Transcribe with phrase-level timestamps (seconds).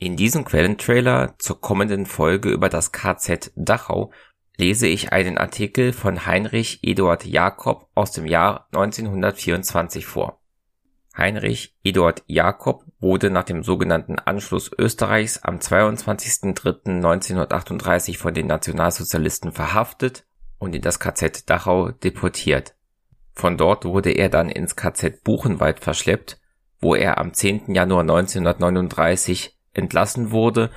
[0.00, 4.12] In diesem Quellentrailer zur kommenden Folge über das KZ Dachau
[4.56, 10.40] lese ich einen Artikel von Heinrich Eduard Jakob aus dem Jahr 1924 vor.
[11.16, 20.26] Heinrich Eduard Jakob wurde nach dem sogenannten Anschluss Österreichs am 22.03.1938 von den Nationalsozialisten verhaftet
[20.58, 22.76] und in das KZ Dachau deportiert.
[23.32, 26.38] Von dort wurde er dann ins KZ Buchenwald verschleppt,
[26.80, 27.74] wo er am 10.
[27.74, 30.70] Januar 1939 entlassen wurde,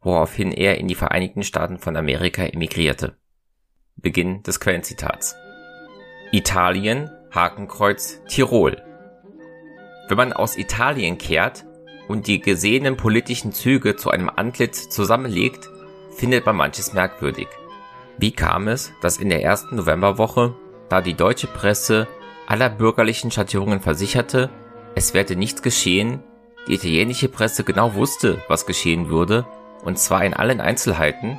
[0.00, 3.16] woraufhin er in die Vereinigten Staaten von Amerika emigrierte.
[3.96, 5.36] Beginn des Quellenzitats.
[6.32, 8.82] Italien, Hakenkreuz, Tirol.
[10.08, 11.64] Wenn man aus Italien kehrt
[12.08, 15.68] und die gesehenen politischen Züge zu einem Antlitz zusammenlegt,
[16.16, 17.48] findet man manches merkwürdig.
[18.18, 20.54] Wie kam es, dass in der ersten Novemberwoche,
[20.88, 22.06] da die deutsche Presse
[22.46, 24.50] aller bürgerlichen Schattierungen versicherte,
[24.94, 26.22] es werde nichts geschehen,
[26.66, 29.46] die italienische Presse genau wusste, was geschehen würde,
[29.84, 31.38] und zwar in allen Einzelheiten.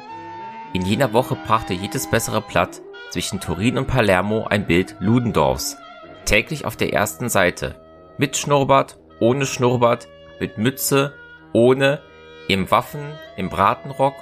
[0.74, 5.78] In jener Woche brachte jedes bessere Blatt zwischen Turin und Palermo ein Bild Ludendorffs,
[6.26, 7.76] täglich auf der ersten Seite,
[8.18, 10.08] mit Schnurrbart, ohne Schnurrbart,
[10.40, 11.14] mit Mütze,
[11.54, 12.02] ohne,
[12.48, 14.16] im Waffen, im Bratenrock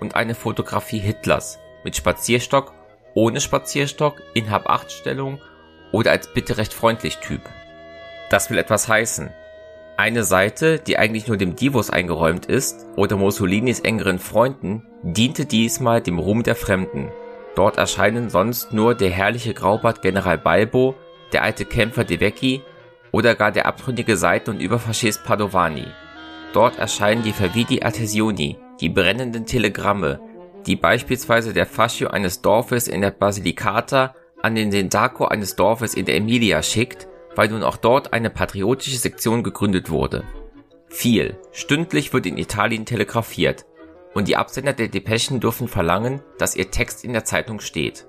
[0.00, 2.72] und eine Fotografie Hitlers, mit Spazierstock,
[3.14, 5.40] ohne Spazierstock, in Hab-Acht-Stellung
[5.92, 7.42] oder als bitte recht freundlich Typ.
[8.30, 9.30] Das will etwas heißen.
[10.00, 16.00] Eine Seite, die eigentlich nur dem Divus eingeräumt ist oder Mussolinis engeren Freunden, diente diesmal
[16.00, 17.10] dem Ruhm der Fremden.
[17.54, 20.94] Dort erscheinen sonst nur der herrliche Graubart General Balbo,
[21.34, 22.62] der alte Kämpfer De Vecchi
[23.12, 25.84] oder gar der abtrünnige Seiten- und Überfaschist Padovani.
[26.54, 30.18] Dort erscheinen die Vervidi Artesioni, die brennenden Telegramme,
[30.64, 36.06] die beispielsweise der Fascio eines Dorfes in der Basilicata an den Sindaco eines Dorfes in
[36.06, 40.24] der Emilia schickt weil nun auch dort eine patriotische Sektion gegründet wurde.
[40.88, 43.64] Viel, stündlich wird in Italien telegrafiert
[44.14, 48.06] und die Absender der Depeschen dürfen verlangen, dass ihr Text in der Zeitung steht.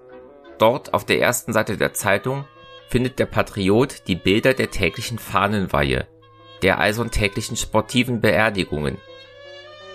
[0.57, 2.45] Dort auf der ersten Seite der Zeitung
[2.87, 6.07] findet der Patriot die Bilder der täglichen Fahnenweihe,
[6.61, 8.97] der also täglichen sportiven Beerdigungen,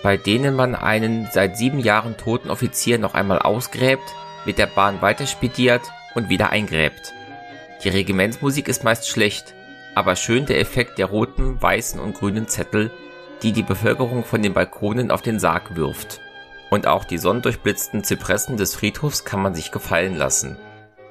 [0.03, 5.01] bei denen man einen seit sieben Jahren toten Offizier noch einmal ausgräbt, mit der Bahn
[5.01, 5.81] weiterspediert
[6.15, 7.13] und wieder eingräbt.
[7.83, 9.53] Die Regimentsmusik ist meist schlecht,
[9.95, 12.91] aber schön der Effekt der roten, weißen und grünen Zettel,
[13.43, 16.19] die die Bevölkerung von den Balkonen auf den Sarg wirft.
[16.69, 20.57] Und auch die sonnendurchblitzten Zypressen des Friedhofs kann man sich gefallen lassen.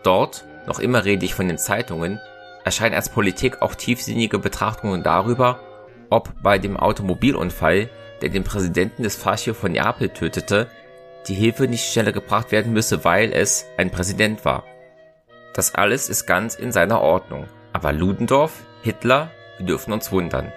[0.02, 2.20] Dort, noch immer rede ich von den Zeitungen,
[2.64, 5.60] erscheinen als Politik auch tiefsinnige Betrachtungen darüber,
[6.10, 7.88] ob bei dem Automobilunfall,
[8.20, 10.68] der den Präsidenten des Fascio von Neapel tötete,
[11.28, 14.64] die Hilfe nicht schneller gebracht werden müsse, weil es ein Präsident war.
[15.56, 17.46] Das alles ist ganz in seiner Ordnung.
[17.72, 18.52] Aber Ludendorff,
[18.82, 20.52] Hitler, wir dürfen uns wundern.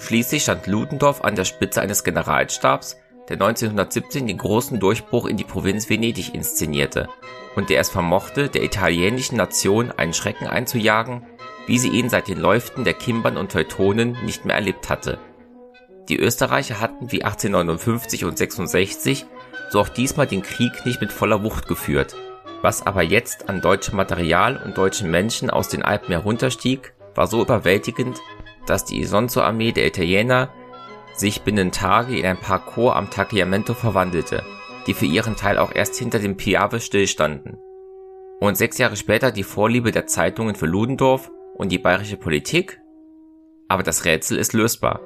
[0.00, 2.96] Schließlich stand Ludendorff an der Spitze eines Generalstabs,
[3.28, 7.10] der 1917 den großen Durchbruch in die Provinz Venedig inszenierte
[7.56, 11.26] und der es vermochte, der italienischen Nation einen Schrecken einzujagen,
[11.66, 15.18] wie sie ihn seit den Läuften der Kimbern und Teutonen nicht mehr erlebt hatte.
[16.08, 19.26] Die Österreicher hatten wie 1859 und 66
[19.68, 22.16] so auch diesmal den Krieg nicht mit voller Wucht geführt
[22.62, 27.42] was aber jetzt an deutschem Material und deutschen Menschen aus den Alpen herunterstieg, war so
[27.42, 28.20] überwältigend,
[28.66, 30.50] dass die Isonzo-Armee der Italiener
[31.14, 34.42] sich binnen Tage in ein paar Korps am Tagliamento verwandelte,
[34.86, 37.58] die für ihren Teil auch erst hinter dem Piave stillstanden.
[38.40, 42.80] Und sechs Jahre später die Vorliebe der Zeitungen für Ludendorff und die bayerische Politik?
[43.66, 45.00] Aber das Rätsel ist lösbar.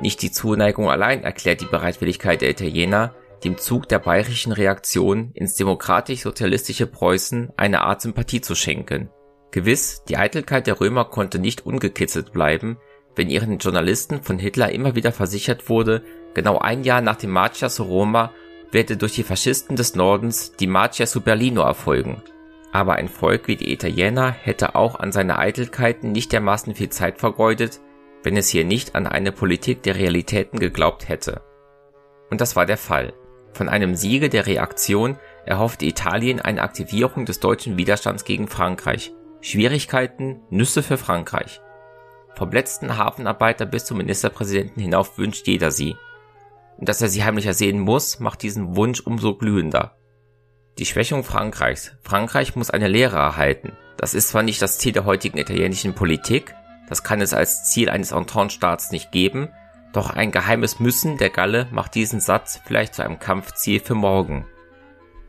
[0.00, 5.54] Nicht die Zuneigung allein erklärt die Bereitwilligkeit der Italiener, dem Zug der bayerischen Reaktion ins
[5.54, 9.10] demokratisch-sozialistische Preußen eine Art Sympathie zu schenken.
[9.50, 12.78] Gewiss, die Eitelkeit der Römer konnte nicht ungekitzelt bleiben,
[13.16, 16.02] wenn ihren Journalisten von Hitler immer wieder versichert wurde,
[16.34, 18.32] genau ein Jahr nach dem Marcia su Roma
[18.72, 22.22] werde durch die Faschisten des Nordens die Marcia su Berlino erfolgen.
[22.72, 27.18] Aber ein Volk wie die Italiener hätte auch an seine Eitelkeiten nicht dermaßen viel Zeit
[27.18, 27.80] vergeudet,
[28.24, 31.42] wenn es hier nicht an eine Politik der Realitäten geglaubt hätte.
[32.30, 33.12] Und das war der Fall.
[33.54, 35.16] Von einem Siege der Reaktion
[35.46, 39.12] erhoffte Italien eine Aktivierung des deutschen Widerstands gegen Frankreich.
[39.40, 41.60] Schwierigkeiten, Nüsse für Frankreich.
[42.34, 45.96] Vom letzten Hafenarbeiter bis zum Ministerpräsidenten hinauf wünscht jeder sie.
[46.78, 49.96] Und dass er sie heimlich ersehen muss, macht diesen Wunsch umso glühender.
[50.78, 51.92] Die Schwächung Frankreichs.
[52.02, 53.72] Frankreich muss eine Lehre erhalten.
[53.96, 56.56] Das ist zwar nicht das Ziel der heutigen italienischen Politik,
[56.88, 59.48] das kann es als Ziel eines Entente-Staats nicht geben,
[59.96, 64.46] doch ein geheimes Müssen der Galle macht diesen Satz vielleicht zu einem Kampfziel für morgen.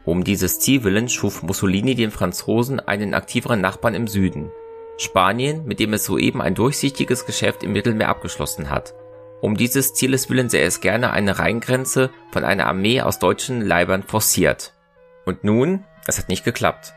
[0.04, 4.52] Um dieses Ziel willen schuf Mussolini den Franzosen einen aktiveren Nachbarn im Süden.
[4.98, 8.94] Spanien, mit dem es soeben ein durchsichtiges Geschäft im Mittelmeer abgeschlossen hat.
[9.42, 14.04] Um dieses Zieles willen sähe es gerne eine Rheingrenze von einer Armee aus deutschen Leibern
[14.04, 14.74] forciert.
[15.26, 16.94] Und nun, es hat nicht geklappt.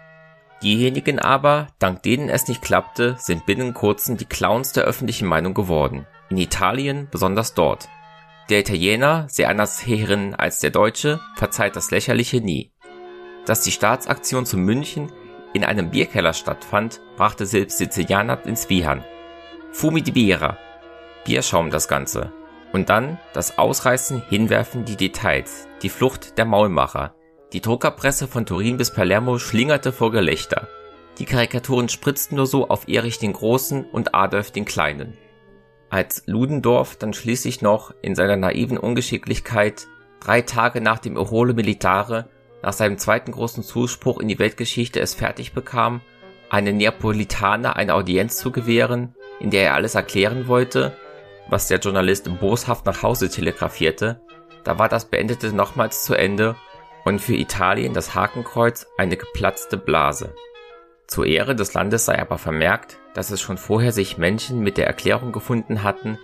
[0.63, 5.55] Diejenigen aber, dank denen es nicht klappte, sind binnen kurzem die Clowns der öffentlichen Meinung
[5.55, 6.07] geworden.
[6.31, 7.89] In Italien besonders dort.
[8.51, 12.73] Der Italiener, sehr anders hierin als der Deutsche, verzeiht das Lächerliche nie.
[13.47, 15.11] Dass die Staatsaktion zu München
[15.55, 19.05] in einem Bierkeller stattfand, brachte selbst Sizilianer ins Wiehern.
[19.73, 20.59] Fumi di Biera.
[21.25, 22.33] Bierschaum das Ganze.
[22.73, 27.15] Und dann das Ausreißen, Hinwerfen, die Details, die Flucht der Maulmacher,
[27.55, 30.69] die Druckerpresse von Turin bis Palermo schlingerte vor Gelächter.
[31.19, 35.17] Die Karikaturen spritzten nur so auf Erich den Großen und Adolf den Kleinen.
[35.91, 39.87] Als Ludendorff dann schließlich noch in seiner naiven Ungeschicklichkeit
[40.21, 42.29] drei Tage nach dem Erhole Militare,
[42.63, 46.01] nach seinem zweiten großen Zuspruch in die Weltgeschichte es fertig bekam,
[46.51, 50.97] einen Neapolitaner eine Audienz zu gewähren, in der er alles erklären wollte,
[51.49, 54.21] was der Journalist boshaft nach Hause telegrafierte,
[54.65, 56.57] da war das Beendete nochmals zu Ende
[57.05, 60.35] und für Italien das Hakenkreuz eine geplatzte Blase.
[61.09, 64.87] Zur Ehre des Landes sei aber vermerkt, dass es schon vorher sich Menschen mit der
[64.87, 66.19] Erklärung gefunden hatten,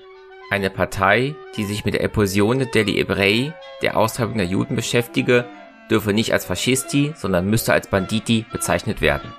[0.50, 5.46] eine Partei, die sich mit der Eposione degli Ebrei, der Austreibung der Juden beschäftige,
[5.90, 9.32] dürfe nicht als Fascisti, sondern müsste als Banditi bezeichnet werden